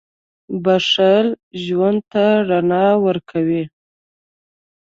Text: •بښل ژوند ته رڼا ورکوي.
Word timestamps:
•بښل 0.63 1.27
ژوند 1.63 1.99
ته 2.11 2.25
رڼا 2.49 2.87
ورکوي. 3.05 3.63